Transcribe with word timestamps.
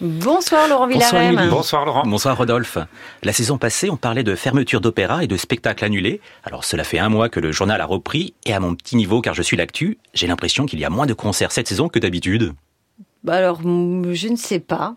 Bonsoir 0.00 0.68
Laurent 0.68 0.86
Villarem. 0.86 1.48
Bonsoir, 1.48 1.86
Laurent. 1.86 2.02
Bonsoir 2.04 2.36
Rodolphe. 2.36 2.78
La 3.22 3.32
saison 3.32 3.58
passée, 3.58 3.88
on 3.90 3.96
parlait 3.96 4.22
de 4.22 4.34
fermeture 4.34 4.80
d'opéra 4.80 5.24
et 5.24 5.26
de 5.26 5.36
spectacles 5.36 5.84
annulés. 5.84 6.20
Alors 6.44 6.64
cela 6.64 6.84
fait 6.84 6.98
un 6.98 7.08
mois 7.08 7.28
que 7.28 7.40
le 7.40 7.50
journal 7.50 7.80
a 7.80 7.86
repris 7.86 8.34
et 8.44 8.52
à 8.52 8.60
mon 8.60 8.74
petit 8.74 8.96
niveau, 8.96 9.20
car 9.20 9.34
je 9.34 9.42
suis 9.42 9.56
l'actu, 9.56 9.98
j'ai 10.14 10.26
l'impression 10.26 10.66
qu'il 10.66 10.78
y 10.78 10.84
a 10.84 10.90
moins 10.90 11.06
de 11.06 11.14
concerts 11.14 11.50
cette 11.50 11.66
saison 11.66 11.88
que 11.88 11.98
d'habitude. 11.98 12.52
Bah 13.24 13.34
alors, 13.34 13.62
je 13.62 14.28
ne 14.28 14.36
sais 14.36 14.60
pas. 14.60 14.96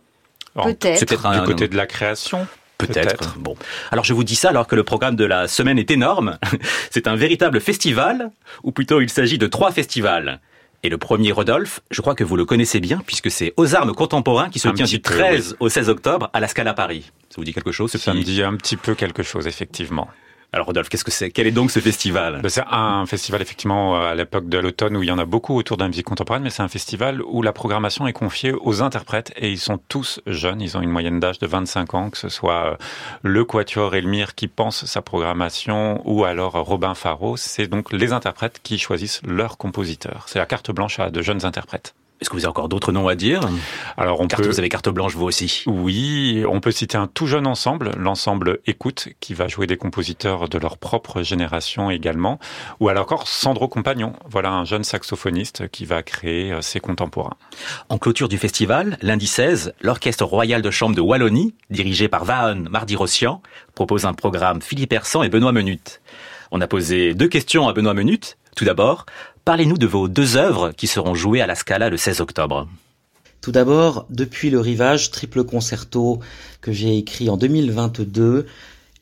Peut-être. 0.53 0.99
C'est 0.99 1.05
peut-être 1.05 1.31
du 1.31 1.41
côté 1.43 1.67
de 1.67 1.77
la 1.77 1.87
création. 1.87 2.45
Peut-être. 2.77 3.37
bon. 3.37 3.55
Alors 3.91 4.05
je 4.05 4.13
vous 4.13 4.23
dis 4.23 4.35
ça 4.35 4.49
alors 4.49 4.67
que 4.67 4.75
le 4.75 4.83
programme 4.83 5.15
de 5.15 5.25
la 5.25 5.47
semaine 5.47 5.79
est 5.79 5.91
énorme. 5.91 6.37
C'est 6.91 7.07
un 7.07 7.15
véritable 7.15 7.59
festival, 7.59 8.31
ou 8.63 8.71
plutôt 8.71 9.01
il 9.01 9.09
s'agit 9.09 9.37
de 9.37 9.47
trois 9.47 9.71
festivals. 9.71 10.39
Et 10.81 10.89
le 10.89 10.97
premier, 10.97 11.31
Rodolphe, 11.33 11.81
je 11.91 12.01
crois 12.01 12.15
que 12.15 12.23
vous 12.23 12.37
le 12.37 12.45
connaissez 12.45 12.79
bien, 12.79 13.01
puisque 13.05 13.29
c'est 13.29 13.53
aux 13.57 13.75
armes 13.75 13.93
contemporains 13.93 14.49
qui 14.49 14.59
se 14.59 14.69
tient 14.69 14.85
du 14.85 15.01
13 15.01 15.57
au 15.59 15.67
16 15.67 15.89
octobre 15.89 16.29
à 16.31 16.39
la 16.39 16.47
Scala 16.47 16.73
Paris. 16.73 17.11
Ça 17.29 17.35
vous 17.37 17.43
dit 17.43 17.53
quelque 17.53 17.71
chose 17.71 17.91
Ça 17.91 18.13
me 18.13 18.23
dit 18.23 18.41
un 18.41 18.55
petit 18.55 18.77
peu 18.77 18.95
quelque 18.95 19.23
chose, 19.23 19.45
effectivement. 19.45 20.07
Alors 20.51 20.65
Rodolphe, 20.65 20.89
qu'est-ce 20.89 21.03
que 21.03 21.11
c'est? 21.11 21.29
Quel 21.29 21.45
est 21.45 21.51
donc 21.51 21.69
ce 21.69 21.79
festival? 21.79 22.39
Ben, 22.41 22.49
C'est 22.49 22.63
un 22.67 23.05
festival 23.05 23.39
effectivement 23.41 24.01
à 24.01 24.15
l'époque 24.15 24.49
de 24.49 24.57
l'automne 24.57 24.97
où 24.97 25.03
il 25.03 25.09
y 25.09 25.11
en 25.11 25.19
a 25.19 25.25
beaucoup 25.25 25.55
autour 25.55 25.77
de 25.77 25.83
la 25.83 25.89
musique 25.89 26.07
contemporaine, 26.07 26.41
mais 26.41 26.49
c'est 26.49 26.63
un 26.63 26.67
festival 26.67 27.21
où 27.21 27.43
la 27.43 27.53
programmation 27.53 28.07
est 28.07 28.13
confiée 28.13 28.53
aux 28.53 28.81
interprètes 28.81 29.31
et 29.37 29.51
ils 29.51 29.59
sont 29.59 29.79
tous 29.89 30.21
jeunes, 30.25 30.59
ils 30.59 30.75
ont 30.75 30.81
une 30.81 30.89
moyenne 30.89 31.19
d'âge 31.19 31.37
de 31.37 31.45
25 31.45 31.93
ans, 31.93 32.09
que 32.09 32.17
ce 32.17 32.29
soit 32.29 32.65
euh, 32.65 32.75
le 33.21 33.45
Quatuor 33.45 33.93
Elmire 33.93 34.33
qui 34.33 34.47
pense 34.47 34.85
sa 34.85 35.03
programmation 35.03 36.01
ou 36.05 36.23
alors 36.23 36.53
Robin 36.53 36.95
Faro, 36.95 37.37
c'est 37.37 37.67
donc 37.67 37.93
les 37.93 38.11
interprètes 38.11 38.59
qui 38.63 38.79
choisissent 38.79 39.21
leurs 39.27 39.57
compositeurs. 39.57 40.23
C'est 40.27 40.39
la 40.39 40.47
carte 40.47 40.71
blanche 40.71 40.99
à 40.99 41.11
de 41.11 41.21
jeunes 41.21 41.45
interprètes. 41.45 41.93
Est-ce 42.21 42.29
que 42.29 42.35
vous 42.35 42.43
avez 42.43 42.49
encore 42.49 42.67
d'autres 42.67 42.91
noms 42.91 43.07
à 43.07 43.15
dire? 43.15 43.41
Alors 43.95 44.19
on 44.19 44.27
carte, 44.27 44.43
peut... 44.43 44.49
Vous 44.49 44.59
avez 44.59 44.67
carte 44.67 44.89
blanche 44.89 45.15
vous 45.15 45.25
aussi 45.25 45.63
Oui, 45.67 46.43
on 46.47 46.59
peut 46.59 46.71
citer 46.71 46.97
un 46.97 47.07
tout 47.07 47.27
jeune 47.27 47.47
ensemble, 47.47 47.91
l'ensemble 47.97 48.59
Écoute, 48.67 49.09
qui 49.21 49.33
va 49.33 49.47
jouer 49.47 49.67
des 49.67 49.77
compositeurs 49.77 50.49
de 50.49 50.57
leur 50.57 50.77
propre 50.77 51.21
génération 51.21 51.89
également. 51.89 52.39
Ou 52.81 52.89
alors 52.89 53.03
encore 53.03 53.27
Sandro 53.27 53.67
Compagnon, 53.67 54.13
voilà 54.29 54.51
un 54.51 54.65
jeune 54.65 54.83
saxophoniste 54.83 55.69
qui 55.69 55.85
va 55.85 56.03
créer 56.03 56.51
euh, 56.51 56.61
ses 56.61 56.79
contemporains. 56.79 57.37
En 57.87 57.97
clôture 57.97 58.27
du 58.27 58.37
festival, 58.37 58.97
lundi 59.01 59.27
16, 59.27 59.73
l'Orchestre 59.81 60.25
Royal 60.25 60.61
de 60.61 60.71
Chambre 60.71 60.95
de 60.95 61.01
Wallonie, 61.01 61.55
dirigé 61.69 62.09
par 62.09 62.25
Vahan 62.25 62.65
Mardi-Rossian, 62.69 63.41
propose 63.75 64.05
un 64.05 64.13
programme 64.13 64.61
Philippe 64.61 64.93
Hersan 64.93 65.23
et 65.23 65.29
Benoît 65.29 65.53
Menut. 65.53 66.01
On 66.51 66.61
a 66.61 66.67
posé 66.67 67.13
deux 67.13 67.27
questions 67.27 67.67
à 67.67 67.73
Benoît 67.73 67.93
Menut. 67.93 68.37
Tout 68.55 68.65
d'abord, 68.65 69.05
Parlez-nous 69.49 69.79
de 69.79 69.87
vos 69.87 70.07
deux 70.07 70.37
œuvres 70.37 70.73
qui 70.73 70.85
seront 70.85 71.15
jouées 71.15 71.41
à 71.41 71.47
la 71.47 71.55
Scala 71.55 71.89
le 71.89 71.97
16 71.97 72.21
octobre. 72.21 72.67
Tout 73.41 73.51
d'abord, 73.51 74.05
depuis 74.11 74.51
le 74.51 74.59
rivage, 74.59 75.09
triple 75.09 75.43
concerto 75.43 76.19
que 76.61 76.71
j'ai 76.71 76.95
écrit 76.99 77.31
en 77.31 77.37
2022. 77.37 78.45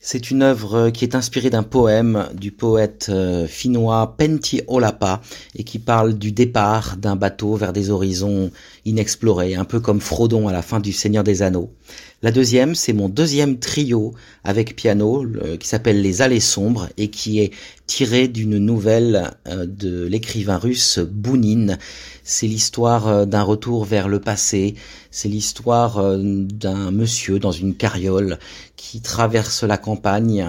C'est 0.00 0.30
une 0.30 0.40
œuvre 0.40 0.88
qui 0.88 1.04
est 1.04 1.14
inspirée 1.14 1.50
d'un 1.50 1.64
poème 1.64 2.30
du 2.32 2.50
poète 2.50 3.08
euh, 3.10 3.46
finnois 3.46 4.14
Pentti 4.16 4.62
Olapa 4.68 5.20
et 5.54 5.64
qui 5.64 5.78
parle 5.78 6.14
du 6.14 6.32
départ 6.32 6.96
d'un 6.96 7.14
bateau 7.14 7.56
vers 7.56 7.74
des 7.74 7.90
horizons 7.90 8.50
inexplorés, 8.86 9.54
un 9.54 9.66
peu 9.66 9.80
comme 9.80 10.00
Frodon 10.00 10.48
à 10.48 10.52
la 10.52 10.62
fin 10.62 10.80
du 10.80 10.94
Seigneur 10.94 11.24
des 11.24 11.42
Anneaux. 11.42 11.74
La 12.22 12.32
deuxième, 12.32 12.74
c'est 12.74 12.92
mon 12.92 13.08
deuxième 13.08 13.58
trio 13.58 14.12
avec 14.42 14.74
piano 14.74 15.24
qui 15.60 15.68
s'appelle 15.68 16.02
Les 16.02 16.20
Allées 16.20 16.40
sombres 16.40 16.88
et 16.96 17.10
qui 17.10 17.38
est 17.38 17.52
tiré 17.88 18.28
d'une 18.28 18.58
nouvelle 18.58 19.32
euh, 19.48 19.66
de 19.66 20.06
l'écrivain 20.06 20.58
russe 20.58 21.00
Bounine. 21.00 21.78
C'est 22.22 22.46
l'histoire 22.46 23.08
euh, 23.08 23.24
d'un 23.24 23.42
retour 23.42 23.84
vers 23.84 24.08
le 24.08 24.20
passé, 24.20 24.74
c'est 25.10 25.28
l'histoire 25.28 25.98
euh, 25.98 26.18
d'un 26.20 26.90
monsieur 26.90 27.38
dans 27.38 27.50
une 27.50 27.74
carriole 27.74 28.38
qui 28.76 29.00
traverse 29.00 29.64
la 29.64 29.78
campagne 29.78 30.46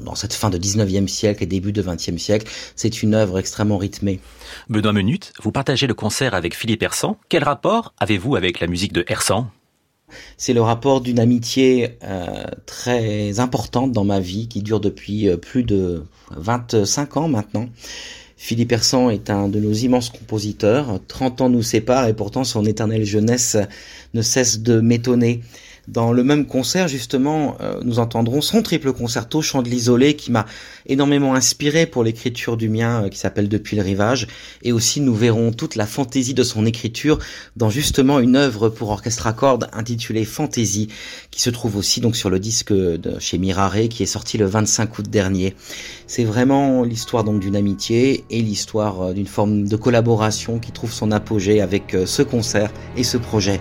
dans 0.00 0.14
cette 0.14 0.34
fin 0.34 0.50
de 0.50 0.58
19e 0.58 1.06
siècle 1.06 1.42
et 1.42 1.46
début 1.46 1.72
de 1.72 1.82
20e 1.82 2.18
siècle. 2.18 2.50
C'est 2.76 3.02
une 3.02 3.14
œuvre 3.14 3.38
extrêmement 3.38 3.78
rythmée. 3.78 4.20
Benoît 4.68 4.92
Menut, 4.92 5.32
vous 5.40 5.52
partagez 5.52 5.86
le 5.86 5.94
concert 5.94 6.34
avec 6.34 6.54
Philippe 6.54 6.82
Hersan. 6.82 7.16
Quel 7.28 7.44
rapport 7.44 7.94
avez-vous 7.98 8.36
avec 8.36 8.60
la 8.60 8.66
musique 8.66 8.92
de 8.92 9.04
Hersan 9.08 9.50
c'est 10.36 10.52
le 10.52 10.62
rapport 10.62 11.00
d'une 11.00 11.18
amitié 11.18 11.98
euh, 12.02 12.44
très 12.66 13.40
importante 13.40 13.92
dans 13.92 14.04
ma 14.04 14.20
vie 14.20 14.48
qui 14.48 14.62
dure 14.62 14.80
depuis 14.80 15.28
euh, 15.28 15.36
plus 15.36 15.62
de 15.62 16.04
25 16.36 17.16
ans 17.16 17.28
maintenant. 17.28 17.68
Philippe 18.36 18.72
Hersan 18.72 19.10
est 19.10 19.30
un 19.30 19.48
de 19.48 19.60
nos 19.60 19.72
immenses 19.72 20.10
compositeurs. 20.10 20.98
30 21.06 21.42
ans 21.42 21.48
nous 21.48 21.62
séparent 21.62 22.08
et 22.08 22.14
pourtant 22.14 22.42
son 22.42 22.64
éternelle 22.64 23.04
jeunesse 23.04 23.56
ne 24.14 24.22
cesse 24.22 24.60
de 24.60 24.80
m'étonner. 24.80 25.42
Dans 25.92 26.10
le 26.10 26.24
même 26.24 26.46
concert, 26.46 26.88
justement, 26.88 27.58
euh, 27.60 27.78
nous 27.84 27.98
entendrons 27.98 28.40
son 28.40 28.62
triple 28.62 28.94
concerto, 28.94 29.42
Chant 29.42 29.60
de 29.60 29.68
l'isolé, 29.68 30.16
qui 30.16 30.32
m'a 30.32 30.46
énormément 30.86 31.34
inspiré 31.34 31.84
pour 31.84 32.02
l'écriture 32.02 32.56
du 32.56 32.70
mien, 32.70 33.04
euh, 33.04 33.08
qui 33.10 33.18
s'appelle 33.18 33.46
Depuis 33.46 33.76
le 33.76 33.82
rivage. 33.82 34.26
Et 34.62 34.72
aussi, 34.72 35.02
nous 35.02 35.14
verrons 35.14 35.52
toute 35.52 35.76
la 35.76 35.84
fantaisie 35.84 36.32
de 36.32 36.44
son 36.44 36.64
écriture 36.64 37.18
dans 37.56 37.68
justement 37.68 38.20
une 38.20 38.36
œuvre 38.36 38.70
pour 38.70 38.88
orchestre 38.88 39.26
à 39.26 39.34
cordes 39.34 39.68
intitulée 39.74 40.24
Fantaisie, 40.24 40.88
qui 41.30 41.42
se 41.42 41.50
trouve 41.50 41.76
aussi 41.76 42.00
donc 42.00 42.16
sur 42.16 42.30
le 42.30 42.40
disque 42.40 42.72
de 42.72 43.18
chez 43.18 43.36
Mirare, 43.36 43.88
qui 43.90 44.02
est 44.02 44.06
sorti 44.06 44.38
le 44.38 44.46
25 44.46 44.98
août 44.98 45.10
dernier. 45.10 45.54
C'est 46.06 46.24
vraiment 46.24 46.84
l'histoire 46.84 47.22
donc 47.22 47.40
d'une 47.40 47.56
amitié 47.56 48.24
et 48.30 48.40
l'histoire 48.40 49.02
euh, 49.02 49.12
d'une 49.12 49.26
forme 49.26 49.68
de 49.68 49.76
collaboration 49.76 50.58
qui 50.58 50.72
trouve 50.72 50.92
son 50.92 51.12
apogée 51.12 51.60
avec 51.60 51.94
ce 52.06 52.22
concert 52.22 52.72
et 52.96 53.04
ce 53.04 53.18
projet. 53.18 53.60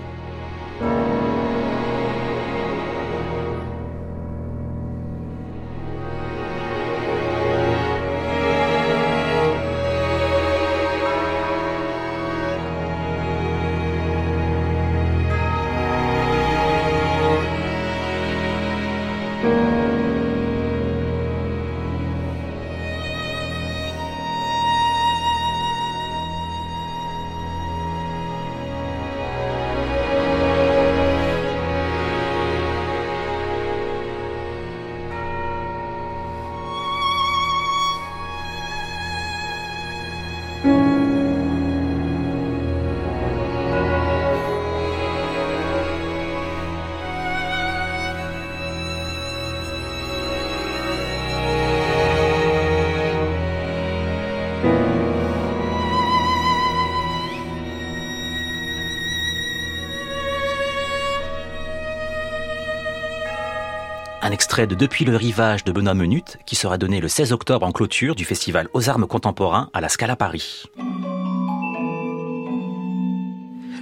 Un 64.31 64.33
extrait 64.33 64.65
de 64.65 64.75
Depuis 64.75 65.03
le 65.03 65.17
rivage 65.17 65.65
de 65.65 65.73
Benoît 65.73 65.93
Menut 65.93 66.37
qui 66.45 66.55
sera 66.55 66.77
donné 66.77 67.01
le 67.01 67.09
16 67.09 67.33
octobre 67.33 67.65
en 67.65 67.73
clôture 67.73 68.15
du 68.15 68.23
festival 68.23 68.69
aux 68.71 68.89
armes 68.89 69.05
contemporains 69.05 69.69
à 69.73 69.81
la 69.81 69.89
Scala 69.89 70.15
Paris. 70.15 70.63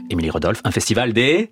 Émilie 0.09 0.31
Rodolphe, 0.31 0.62
un 0.63 0.71
festival 0.71 1.13
des... 1.13 1.51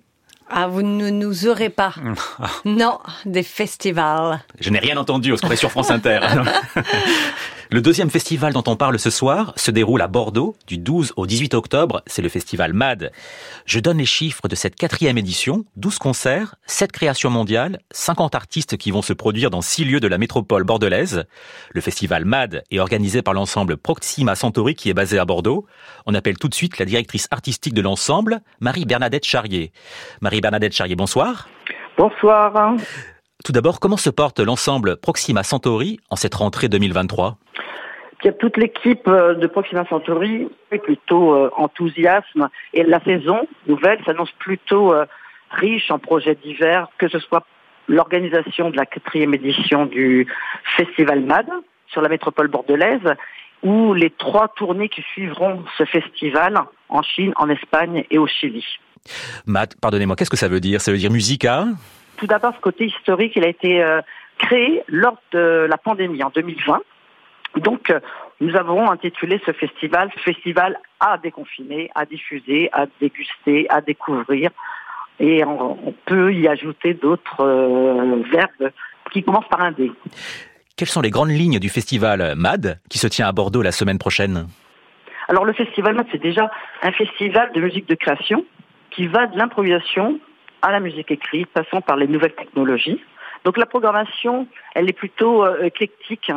Ah, 0.50 0.66
vous 0.66 0.82
ne 0.82 1.10
nous 1.10 1.46
aurez 1.46 1.68
pas. 1.68 1.94
non, 2.64 2.98
des 3.24 3.44
festivals. 3.44 4.40
Je 4.58 4.70
n'ai 4.70 4.80
rien 4.80 4.96
entendu, 4.96 5.32
on 5.32 5.36
se 5.36 5.54
sur 5.54 5.70
France 5.70 5.92
Inter. 5.92 6.18
Le 7.70 7.82
deuxième 7.82 8.08
festival 8.08 8.54
dont 8.54 8.64
on 8.66 8.76
parle 8.76 8.98
ce 8.98 9.10
soir 9.10 9.52
se 9.56 9.70
déroule 9.70 10.00
à 10.00 10.06
Bordeaux 10.06 10.56
du 10.66 10.78
12 10.78 11.12
au 11.16 11.26
18 11.26 11.52
octobre. 11.52 12.00
C'est 12.06 12.22
le 12.22 12.30
festival 12.30 12.72
MAD. 12.72 13.12
Je 13.66 13.78
donne 13.78 13.98
les 13.98 14.06
chiffres 14.06 14.48
de 14.48 14.54
cette 14.54 14.74
quatrième 14.74 15.18
édition. 15.18 15.66
12 15.76 15.98
concerts, 15.98 16.54
7 16.64 16.90
créations 16.92 17.28
mondiales, 17.28 17.80
50 17.90 18.34
artistes 18.34 18.78
qui 18.78 18.90
vont 18.90 19.02
se 19.02 19.12
produire 19.12 19.50
dans 19.50 19.60
6 19.60 19.84
lieux 19.84 20.00
de 20.00 20.08
la 20.08 20.16
métropole 20.16 20.64
bordelaise. 20.64 21.26
Le 21.70 21.82
festival 21.82 22.24
MAD 22.24 22.62
est 22.70 22.78
organisé 22.78 23.20
par 23.20 23.34
l'ensemble 23.34 23.76
Proxima 23.76 24.34
Centauri 24.34 24.74
qui 24.74 24.88
est 24.88 24.94
basé 24.94 25.18
à 25.18 25.26
Bordeaux. 25.26 25.66
On 26.06 26.14
appelle 26.14 26.38
tout 26.38 26.48
de 26.48 26.54
suite 26.54 26.78
la 26.78 26.86
directrice 26.86 27.28
artistique 27.30 27.74
de 27.74 27.82
l'ensemble, 27.82 28.40
Marie-Bernadette 28.60 29.26
Charrier. 29.26 29.72
Marie-Bernadette 30.22 30.72
Charrier, 30.72 30.96
bonsoir. 30.96 31.50
Bonsoir. 31.98 32.76
Tout 33.44 33.52
d'abord, 33.52 33.78
comment 33.78 33.96
se 33.98 34.10
porte 34.10 34.40
l'ensemble 34.40 34.96
Proxima 34.96 35.42
Centauri 35.42 36.00
en 36.10 36.16
cette 36.16 36.34
rentrée 36.34 36.68
2023 36.68 37.36
toute 38.38 38.56
l'équipe 38.56 39.06
euh, 39.06 39.34
de 39.34 39.46
Proxima 39.46 39.84
Centauri 39.88 40.48
est 40.70 40.78
plutôt 40.78 41.34
euh, 41.34 41.50
enthousiasme. 41.56 42.48
Et 42.74 42.82
la 42.82 43.00
saison 43.00 43.46
nouvelle 43.66 43.98
s'annonce 44.04 44.32
plutôt 44.38 44.92
euh, 44.92 45.06
riche 45.50 45.90
en 45.90 45.98
projets 45.98 46.34
divers, 46.34 46.88
que 46.98 47.08
ce 47.08 47.18
soit 47.18 47.46
l'organisation 47.86 48.70
de 48.70 48.76
la 48.76 48.86
quatrième 48.86 49.34
édition 49.34 49.86
du 49.86 50.26
Festival 50.76 51.20
MAD 51.20 51.46
sur 51.86 52.02
la 52.02 52.08
métropole 52.08 52.48
bordelaise 52.48 53.14
ou 53.62 53.94
les 53.94 54.10
trois 54.10 54.48
tournées 54.48 54.88
qui 54.88 55.02
suivront 55.12 55.64
ce 55.78 55.84
festival 55.84 56.60
en 56.88 57.02
Chine, 57.02 57.32
en 57.36 57.48
Espagne 57.48 58.04
et 58.10 58.18
au 58.18 58.26
Chili. 58.26 58.64
Matt, 59.46 59.74
pardonnez-moi, 59.80 60.16
qu'est-ce 60.16 60.30
que 60.30 60.36
ça 60.36 60.48
veut 60.48 60.60
dire? 60.60 60.80
Ça 60.80 60.92
veut 60.92 60.98
dire 60.98 61.10
musica? 61.10 61.64
Tout 62.18 62.26
d'abord, 62.26 62.54
ce 62.54 62.60
côté 62.60 62.86
historique, 62.86 63.32
il 63.36 63.44
a 63.44 63.48
été 63.48 63.82
créé 64.36 64.82
lors 64.86 65.16
de 65.32 65.66
la 65.68 65.78
pandémie 65.78 66.22
en 66.22 66.30
2020 66.30 66.80
donc, 67.56 67.90
euh, 67.90 68.00
nous 68.40 68.54
avons 68.56 68.90
intitulé 68.90 69.40
ce 69.44 69.52
festival 69.52 70.10
Festival 70.24 70.78
à 71.00 71.18
déconfiner, 71.18 71.90
à 71.94 72.04
diffuser, 72.04 72.68
à 72.72 72.86
déguster, 73.00 73.66
à 73.68 73.80
découvrir. 73.80 74.50
Et 75.20 75.44
on, 75.44 75.94
peut 76.06 76.32
y 76.32 76.46
ajouter 76.46 76.94
d'autres 76.94 77.40
euh, 77.40 78.22
verbes 78.30 78.72
qui 79.12 79.22
commencent 79.22 79.48
par 79.48 79.62
un 79.62 79.72
D. 79.72 79.90
Quelles 80.76 80.88
sont 80.88 81.00
les 81.00 81.10
grandes 81.10 81.30
lignes 81.30 81.58
du 81.58 81.68
festival 81.68 82.34
MAD 82.36 82.78
qui 82.88 82.98
se 82.98 83.08
tient 83.08 83.26
à 83.26 83.32
Bordeaux 83.32 83.62
la 83.62 83.72
semaine 83.72 83.98
prochaine? 83.98 84.46
Alors 85.28 85.44
le 85.44 85.52
festival 85.52 85.96
MAD, 85.96 86.06
c'est 86.12 86.22
déjà 86.22 86.50
un 86.82 86.92
festival 86.92 87.50
de 87.52 87.60
musique 87.60 87.88
de 87.88 87.96
création 87.96 88.44
qui 88.90 89.08
va 89.08 89.26
de 89.26 89.36
l'improvisation 89.36 90.20
à 90.62 90.70
la 90.70 90.80
musique 90.80 91.10
écrite, 91.10 91.48
passant 91.48 91.80
par 91.80 91.96
les 91.96 92.06
nouvelles 92.06 92.34
technologies. 92.34 93.00
Donc 93.44 93.56
la 93.56 93.66
programmation, 93.66 94.46
elle 94.74 94.88
est 94.88 94.92
plutôt 94.92 95.44
euh, 95.44 95.62
éclectique. 95.62 96.30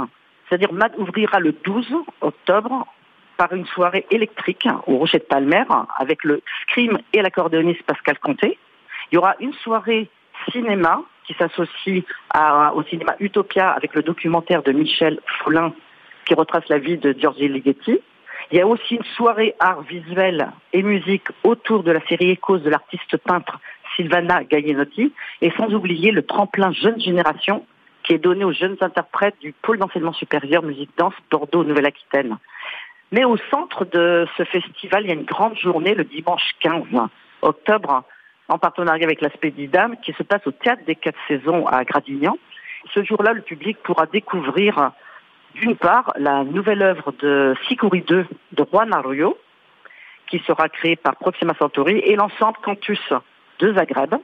C'est-à-dire 0.52 0.74
MAD 0.74 0.92
ouvrira 0.98 1.40
le 1.40 1.54
12 1.54 1.94
octobre 2.20 2.86
par 3.38 3.54
une 3.54 3.66
soirée 3.68 4.06
électrique 4.12 4.68
au 4.86 4.98
Rocher 4.98 5.20
de 5.20 5.24
Palmer 5.24 5.64
avec 5.98 6.26
le 6.26 6.42
scream 6.64 6.98
et 7.14 7.22
l'accordéoniste 7.22 7.84
Pascal 7.84 8.20
Comté. 8.20 8.60
Il 9.12 9.16
y 9.16 9.18
aura 9.18 9.36
une 9.40 9.54
soirée 9.54 10.10
cinéma 10.52 11.04
qui 11.26 11.36
s'associe 11.36 12.04
au 12.76 12.84
cinéma 12.84 13.16
Utopia 13.22 13.70
avec 13.70 13.96
le 13.96 14.04
documentaire 14.04 14.62
de 14.62 14.74
Michel 14.74 15.22
Follin 15.40 15.74
qui 16.26 16.34
retrace 16.34 16.68
la 16.68 16.80
vie 16.80 16.98
de 16.98 17.14
Giorgi 17.18 17.48
Ligeti. 17.48 18.02
Il 18.52 18.58
y 18.58 18.62
a 18.62 18.68
aussi 18.68 18.96
une 18.96 19.06
soirée 19.16 19.56
art 19.58 19.84
visuel 19.84 20.52
et 20.74 20.84
musique 20.84 21.28
autour 21.46 21.84
de 21.84 21.92
la 21.92 22.06
série 22.08 22.32
Échos 22.32 22.58
de 22.58 22.70
l'artiste 22.70 23.16
peintre 23.16 23.62
Sylvana 23.96 24.44
Gaienotti 24.44 25.14
et 25.42 25.52
sans 25.52 25.74
oublier 25.74 26.12
le 26.12 26.24
tremplin 26.24 26.74
jeune 26.74 27.00
génération 27.00 27.66
qui 28.04 28.14
est 28.14 28.18
donné 28.18 28.44
aux 28.44 28.54
jeunes 28.54 28.78
interprètes 28.82 29.36
du 29.42 29.54
pôle 29.54 29.78
d'enseignement 29.78 30.14
supérieur 30.14 30.64
musique 30.64 30.92
danse 30.98 31.14
Bordeaux 31.30 31.64
Nouvelle-Aquitaine. 31.64 32.38
Mais 33.12 33.26
au 33.26 33.38
centre 33.50 33.86
de 33.86 34.28
ce 34.38 34.44
festival, 34.46 35.04
il 35.04 35.08
y 35.10 35.12
a 35.12 35.16
une 35.16 35.26
grande 35.26 35.58
journée 35.58 35.94
le 35.94 36.06
dimanche 36.06 36.56
15 36.62 36.84
octobre 37.42 38.04
en 38.48 38.58
partenariat 38.58 39.06
avec 39.06 39.22
l'aspect 39.22 39.52
d'Idam 39.52 39.96
qui 40.04 40.14
se 40.14 40.24
passe 40.24 40.46
au 40.46 40.52
théâtre 40.52 40.84
des 40.86 40.96
quatre 40.96 41.20
saisons 41.28 41.66
à 41.68 41.84
Gradignan. 41.84 42.38
Ce 42.94 43.04
jour-là, 43.04 43.34
le 43.34 43.42
public 43.42 43.78
pourra 43.84 44.06
découvrir 44.06 44.92
d'une 45.56 45.76
part 45.76 46.14
la 46.18 46.44
nouvelle 46.44 46.82
œuvre 46.82 47.14
de 47.20 47.54
Sikuri 47.68 48.04
II 48.10 48.26
de 48.54 48.66
Juan 48.72 48.94
Arroyo 48.94 49.38
qui 50.28 50.40
sera 50.48 50.70
créée 50.70 50.96
par 50.96 51.18
Proxima 51.18 51.54
Centauri 51.60 52.00
et 52.00 52.16
l'ensemble 52.16 52.58
Cantus 52.64 53.14
de 53.60 53.74
Zagreb. 53.74 54.16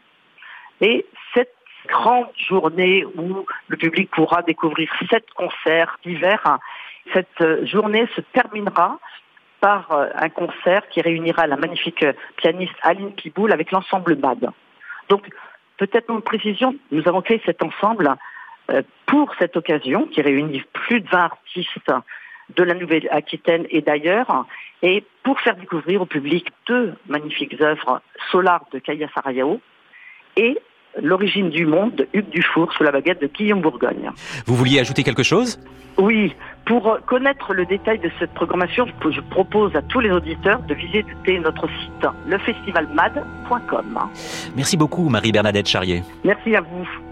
Et 0.79 1.06
cette 1.33 1.53
grande 1.88 2.28
journée 2.36 3.06
où 3.06 3.45
le 3.68 3.78
public 3.78 4.10
pourra 4.12 4.42
découvrir 4.42 4.89
sept 5.10 5.25
concerts 5.36 5.98
d'hiver. 6.04 6.60
Cette 7.13 7.42
euh, 7.42 7.66
journée 7.66 8.07
se 8.16 8.22
terminera 8.22 9.00
par 9.60 9.92
euh, 9.92 10.07
un 10.16 10.30
concert 10.30 10.88
qui 10.89 11.01
réunira 11.01 11.48
la 11.48 11.57
magnifique 11.57 12.06
pianiste 12.38 12.75
Aline 12.81 13.13
Piboul 13.13 13.51
avec 13.51 13.72
l'ensemble 13.72 14.16
MAD. 14.16 14.50
Donc, 15.10 15.28
peut-être 15.78 16.10
une 16.12 16.22
précision, 16.22 16.75
nous 16.92 17.07
avons 17.07 17.22
créé 17.22 17.42
cet 17.45 17.63
ensemble 17.63 18.13
euh, 18.69 18.81
pour 19.06 19.34
cette 19.39 19.56
occasion 19.56 20.06
qui 20.06 20.22
réunit 20.22 20.63
plus 20.74 21.01
de 21.01 21.10
20 21.10 21.18
artistes 21.19 21.92
de 22.56 22.63
la 22.63 22.74
Nouvelle-Aquitaine 22.74 23.66
et 23.69 23.81
d'ailleurs, 23.81 24.45
et 24.81 25.04
pour 25.24 25.39
faire 25.42 25.56
découvrir 25.56 26.01
au 26.01 26.06
public 26.06 26.48
deux 26.68 26.94
magnifiques 27.07 27.60
œuvres, 27.62 28.01
Solar 28.31 28.63
de 28.72 28.80
Kaya 28.80 29.07
Sarayao 29.13 29.60
et 30.38 30.57
L'origine 31.01 31.49
du 31.49 31.65
monde 31.65 31.95
de 31.95 32.07
Hugues 32.13 32.29
Dufour 32.29 32.73
sous 32.73 32.83
la 32.83 32.91
baguette 32.91 33.21
de 33.21 33.27
Guillaume 33.27 33.61
Bourgogne. 33.61 34.11
Vous 34.45 34.55
vouliez 34.55 34.79
ajouter 34.79 35.03
quelque 35.03 35.23
chose? 35.23 35.59
Oui. 35.97 36.35
Pour 36.65 36.99
connaître 37.05 37.53
le 37.53 37.65
détail 37.65 37.99
de 37.99 38.11
cette 38.19 38.33
programmation, 38.33 38.85
je 39.09 39.21
propose 39.21 39.75
à 39.75 39.81
tous 39.81 39.99
les 39.99 40.11
auditeurs 40.11 40.59
de 40.63 40.73
visiter 40.73 41.39
notre 41.39 41.67
site 41.67 42.07
lefestivalmad.com. 42.27 43.99
Merci 44.55 44.77
beaucoup 44.77 45.09
Marie-Bernadette 45.09 45.67
Charrier. 45.67 46.03
Merci 46.23 46.55
à 46.55 46.61
vous. 46.61 47.06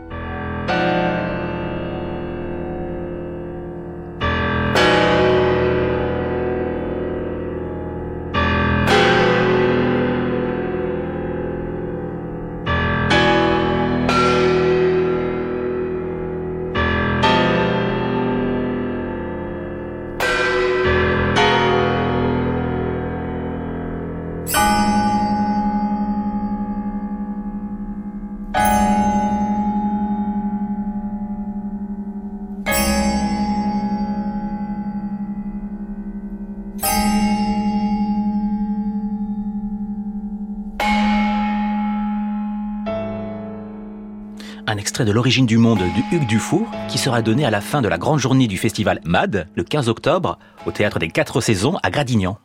Extrait 44.86 45.04
de 45.04 45.12
L'origine 45.12 45.48
du 45.48 45.58
monde 45.58 45.80
du 45.80 46.16
Hugues 46.16 46.28
Dufour 46.28 46.70
qui 46.90 47.00
sera 47.00 47.24
donné 47.24 47.44
à 47.44 47.50
la 47.50 47.60
fin 47.60 47.82
de 47.82 47.88
la 47.88 47.98
grande 47.98 48.20
journée 48.20 48.46
du 48.46 48.56
festival 48.56 49.02
MAD 49.04 49.48
le 49.56 49.64
15 49.64 49.90
octobre 49.90 50.38
au 50.68 50.72
théâtre 50.72 51.00
des 51.00 51.08
Quatre 51.08 51.42
Saisons 51.42 51.80
à 51.82 51.90
Gradignan. 51.90 52.38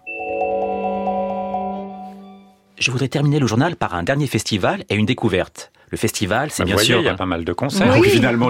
Je 2.78 2.90
voudrais 2.90 3.08
terminer 3.08 3.40
le 3.40 3.46
journal 3.46 3.76
par 3.76 3.94
un 3.94 4.02
dernier 4.02 4.26
festival 4.26 4.84
et 4.88 4.94
une 4.94 5.04
découverte. 5.04 5.70
Le 5.90 5.98
festival, 5.98 6.50
c'est 6.50 6.62
bah, 6.62 6.68
bien 6.68 6.78
sûr. 6.78 7.00
Il 7.00 7.04
y 7.04 7.08
a 7.08 7.14
pas 7.14 7.26
mal 7.26 7.44
de 7.44 7.52
concerts. 7.52 7.98
Oui, 7.98 8.08
finalement, 8.08 8.48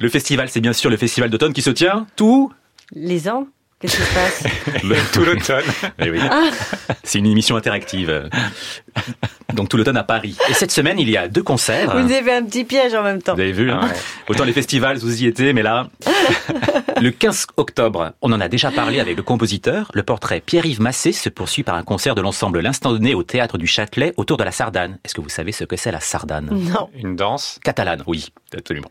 le 0.00 0.08
festival, 0.08 0.48
c'est 0.48 0.60
bien 0.60 0.72
sûr 0.72 0.90
le 0.90 0.96
festival 0.96 1.30
d'automne 1.30 1.52
qui 1.52 1.62
se 1.62 1.70
tient 1.70 2.08
tout 2.16 2.52
les 2.96 3.28
ans. 3.28 3.46
Qu'est-ce 3.78 3.96
qui 3.96 4.02
se 4.02 4.14
passe 4.14 5.12
Tout 5.12 5.24
l'automne. 5.24 5.64
Eh 6.00 6.10
ah. 6.18 6.50
C'est 7.04 7.20
une 7.20 7.26
émission 7.26 7.54
interactive. 7.54 8.28
Donc 9.54 9.68
tout 9.68 9.76
l'automne 9.76 9.96
à 9.96 10.04
Paris. 10.04 10.36
Et 10.48 10.54
cette 10.54 10.70
semaine, 10.70 10.98
il 10.98 11.08
y 11.08 11.16
a 11.16 11.28
deux 11.28 11.42
concerts. 11.42 11.96
Vous 11.96 12.12
avez 12.12 12.32
un 12.32 12.42
petit 12.44 12.64
piège 12.64 12.94
en 12.94 13.02
même 13.02 13.22
temps. 13.22 13.34
Vous 13.34 13.40
avez 13.40 13.52
vu, 13.52 13.70
hein 13.70 13.80
Autant 14.28 14.44
les 14.44 14.52
festivals, 14.52 14.98
vous 14.98 15.22
y 15.22 15.26
étiez, 15.26 15.52
mais 15.52 15.62
là... 15.62 15.88
le 17.00 17.10
15 17.10 17.46
octobre, 17.56 18.12
on 18.22 18.32
en 18.32 18.40
a 18.40 18.48
déjà 18.48 18.70
parlé 18.70 19.00
avec 19.00 19.16
le 19.16 19.22
compositeur. 19.22 19.90
Le 19.94 20.02
portrait 20.02 20.40
Pierre-Yves 20.40 20.80
Massé 20.80 21.12
se 21.12 21.28
poursuit 21.28 21.62
par 21.62 21.74
un 21.74 21.82
concert 21.82 22.14
de 22.14 22.20
l'ensemble 22.20 22.60
L'Instant 22.60 22.92
Donné 22.92 23.14
au 23.14 23.22
Théâtre 23.22 23.58
du 23.58 23.66
Châtelet 23.66 24.14
autour 24.16 24.36
de 24.36 24.44
la 24.44 24.52
Sardane. 24.52 24.98
Est-ce 25.04 25.14
que 25.14 25.20
vous 25.20 25.28
savez 25.28 25.52
ce 25.52 25.64
que 25.64 25.76
c'est 25.76 25.92
la 25.92 26.00
Sardane? 26.00 26.48
Non. 26.52 26.88
Une 26.94 27.16
danse? 27.16 27.58
Catalane, 27.62 28.02
oui, 28.06 28.28
absolument. 28.56 28.90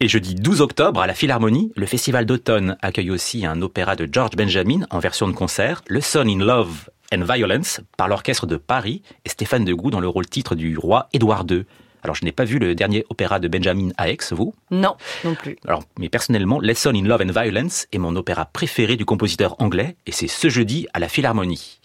Et 0.00 0.08
jeudi 0.08 0.34
12 0.34 0.60
octobre, 0.60 1.00
à 1.00 1.06
la 1.06 1.14
Philharmonie, 1.14 1.72
le 1.76 1.86
festival 1.86 2.26
d'automne 2.26 2.76
accueille 2.82 3.10
aussi 3.10 3.44
un 3.46 3.60
opéra 3.62 3.96
de 3.96 4.08
George 4.10 4.36
Benjamin 4.36 4.86
en 4.90 4.98
version 4.98 5.28
de 5.28 5.32
concert, 5.32 5.82
Le 5.88 6.00
Son 6.00 6.26
in 6.26 6.38
Love 6.38 6.90
and 7.12 7.24
Violence 7.24 7.80
par 7.96 8.08
l'orchestre 8.08 8.46
de 8.46 8.56
Paris 8.56 9.02
et 9.24 9.28
Stéphane 9.28 9.64
Degout 9.64 9.90
dans 9.90 10.00
le 10.00 10.08
rôle 10.08 10.26
titre 10.26 10.54
du 10.54 10.76
roi 10.78 11.08
Édouard 11.12 11.44
II. 11.50 11.64
Alors, 12.02 12.16
je 12.16 12.24
n'ai 12.24 12.32
pas 12.32 12.44
vu 12.44 12.58
le 12.58 12.74
dernier 12.74 13.04
opéra 13.10 13.38
de 13.40 13.48
Benjamin 13.48 13.90
à 13.96 14.10
Aix, 14.10 14.18
vous 14.30 14.54
Non, 14.70 14.96
non 15.24 15.34
plus. 15.34 15.56
Alors, 15.66 15.82
mais 15.98 16.08
personnellement, 16.08 16.60
Lesson 16.60 16.92
in 16.94 17.04
Love 17.04 17.22
and 17.22 17.40
Violence 17.40 17.86
est 17.92 17.98
mon 17.98 18.16
opéra 18.16 18.46
préféré 18.46 18.96
du 18.96 19.04
compositeur 19.04 19.56
anglais, 19.60 19.96
et 20.06 20.12
c'est 20.12 20.28
ce 20.28 20.48
jeudi 20.48 20.86
à 20.94 20.98
la 20.98 21.08
Philharmonie. 21.08 21.80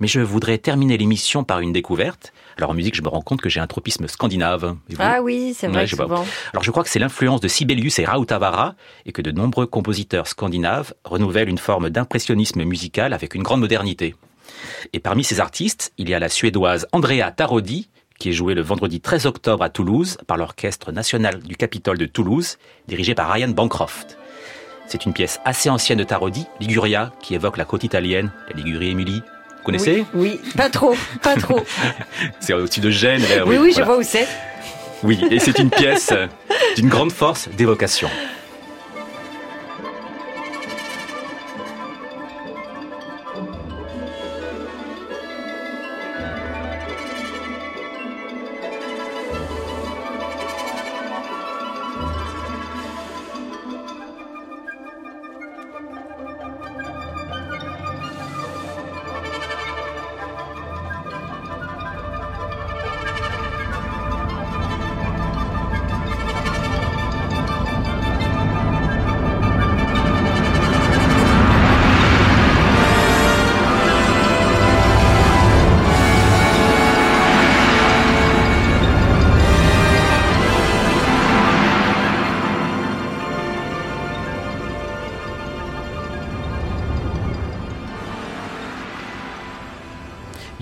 Mais 0.00 0.08
je 0.08 0.20
voudrais 0.20 0.58
terminer 0.58 0.96
l'émission 0.96 1.44
par 1.44 1.60
une 1.60 1.72
découverte. 1.72 2.32
Alors 2.56 2.70
en 2.70 2.74
musique, 2.74 2.96
je 2.96 3.02
me 3.02 3.08
rends 3.08 3.20
compte 3.22 3.40
que 3.40 3.48
j'ai 3.48 3.60
un 3.60 3.66
tropisme 3.66 4.08
scandinave. 4.08 4.76
Ah 4.98 5.22
oui, 5.22 5.54
c'est 5.56 5.68
vrai, 5.68 5.86
souvent. 5.86 6.24
Alors 6.52 6.62
je 6.62 6.70
crois 6.70 6.82
que 6.82 6.88
c'est 6.90 6.98
l'influence 6.98 7.40
de 7.40 7.48
Sibelius 7.48 7.98
et 8.00 8.04
Rautavaara 8.04 8.74
et 9.06 9.12
que 9.12 9.22
de 9.22 9.30
nombreux 9.30 9.66
compositeurs 9.66 10.26
scandinaves 10.26 10.94
renouvellent 11.04 11.48
une 11.48 11.58
forme 11.58 11.90
d'impressionnisme 11.90 12.64
musical 12.64 13.12
avec 13.12 13.34
une 13.34 13.42
grande 13.42 13.60
modernité. 13.60 14.16
Et 14.92 15.00
parmi 15.00 15.22
ces 15.24 15.40
artistes, 15.40 15.92
il 15.96 16.08
y 16.08 16.14
a 16.14 16.18
la 16.18 16.28
suédoise 16.28 16.86
Andrea 16.92 17.30
Tarodi, 17.34 17.88
qui 18.18 18.30
est 18.30 18.32
jouée 18.32 18.54
le 18.54 18.62
vendredi 18.62 19.00
13 19.00 19.26
octobre 19.26 19.62
à 19.62 19.70
Toulouse 19.70 20.18
par 20.26 20.36
l'Orchestre 20.36 20.92
national 20.92 21.40
du 21.40 21.56
Capitole 21.56 21.98
de 21.98 22.06
Toulouse, 22.06 22.58
dirigé 22.88 23.14
par 23.14 23.30
Ryan 23.30 23.48
Bancroft. 23.48 24.18
C'est 24.86 25.06
une 25.06 25.12
pièce 25.12 25.40
assez 25.44 25.70
ancienne 25.70 25.98
de 25.98 26.04
Tarodi, 26.04 26.46
Liguria, 26.60 27.12
qui 27.20 27.34
évoque 27.34 27.56
la 27.56 27.64
côte 27.64 27.84
italienne, 27.84 28.30
la 28.48 28.56
Ligurie 28.56 28.90
Émilie. 28.90 29.22
Vous 29.58 29.64
connaissez? 29.64 30.04
Oui, 30.14 30.40
pas 30.56 30.68
trop, 30.68 30.94
pas 31.22 31.36
trop. 31.36 31.60
c'est 32.40 32.52
au-dessus 32.52 32.80
de 32.80 32.90
Gênes. 32.90 33.24
oui, 33.46 33.56
oui, 33.58 33.74
je 33.76 33.82
vois 33.82 33.96
où 33.96 34.02
c'est. 34.02 34.28
Oui, 35.02 35.18
et 35.30 35.38
c'est 35.38 35.58
une 35.58 35.70
pièce 35.70 36.12
d'une 36.76 36.88
grande 36.88 37.12
force 37.12 37.48
d'évocation. 37.48 38.08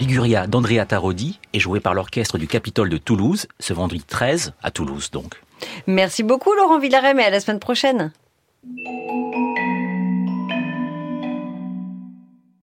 Liguria 0.03 0.49
d'Andrea 0.49 0.85
Tarodi 0.85 1.39
est 1.53 1.61
jouée 1.61 1.79
par 1.79 1.95
l'orchestre 1.95 2.37
du 2.37 2.49
Capitole 2.49 2.89
de 2.89 2.97
Toulouse 2.97 3.47
ce 3.61 3.73
vendredi 3.73 4.03
13 4.03 4.53
à 4.61 4.73
Toulouse 4.73 5.13
donc. 5.13 5.41
Merci 5.87 6.25
beaucoup 6.25 6.53
Laurent 6.55 6.81
Villaret 6.81 7.15
et 7.17 7.23
à 7.23 7.31
la 7.31 7.39
semaine 7.39 7.61
prochaine. 7.61 8.11